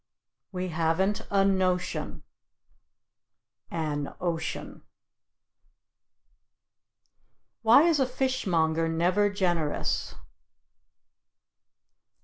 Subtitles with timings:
[0.51, 2.23] We haven't a notion
[3.69, 4.81] (an ocean).
[7.61, 10.15] Why is a fishmonger never generous?